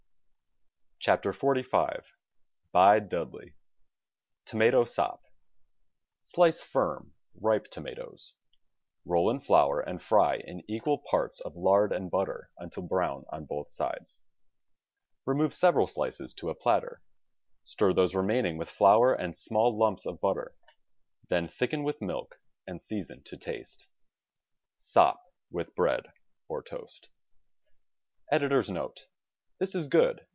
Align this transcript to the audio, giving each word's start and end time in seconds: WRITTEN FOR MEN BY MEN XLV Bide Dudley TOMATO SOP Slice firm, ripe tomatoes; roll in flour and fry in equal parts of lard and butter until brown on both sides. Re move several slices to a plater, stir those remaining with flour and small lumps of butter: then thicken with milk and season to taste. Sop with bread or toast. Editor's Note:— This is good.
WRITTEN 1.03 1.33
FOR 1.33 1.55
MEN 1.55 1.63
BY 1.63 1.93
MEN 1.93 1.95
XLV 1.95 2.03
Bide 2.73 3.09
Dudley 3.09 3.55
TOMATO 4.45 4.83
SOP 4.83 5.23
Slice 6.21 6.61
firm, 6.61 7.15
ripe 7.33 7.67
tomatoes; 7.71 8.35
roll 9.03 9.31
in 9.31 9.39
flour 9.39 9.79
and 9.79 9.99
fry 9.99 10.35
in 10.35 10.61
equal 10.69 10.99
parts 10.99 11.39
of 11.39 11.55
lard 11.57 11.91
and 11.91 12.11
butter 12.11 12.51
until 12.59 12.83
brown 12.83 13.25
on 13.31 13.45
both 13.47 13.71
sides. 13.71 14.25
Re 15.25 15.33
move 15.33 15.55
several 15.55 15.87
slices 15.87 16.35
to 16.35 16.51
a 16.51 16.53
plater, 16.55 17.01
stir 17.63 17.93
those 17.93 18.13
remaining 18.13 18.57
with 18.59 18.69
flour 18.69 19.11
and 19.11 19.35
small 19.35 19.75
lumps 19.75 20.05
of 20.05 20.21
butter: 20.21 20.53
then 21.29 21.47
thicken 21.47 21.83
with 21.83 21.99
milk 21.99 22.39
and 22.67 22.79
season 22.79 23.23
to 23.23 23.37
taste. 23.37 23.87
Sop 24.77 25.19
with 25.49 25.73
bread 25.73 26.11
or 26.47 26.61
toast. 26.61 27.09
Editor's 28.31 28.69
Note:— 28.69 29.07
This 29.57 29.73
is 29.73 29.87
good. 29.87 30.27